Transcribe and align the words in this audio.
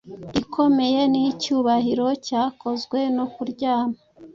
Ikomeye 0.41 0.99
nicyubahiro 1.11 2.07
cyakozwe, 2.25 2.99
no 3.15 3.25
kuryama 3.33 3.97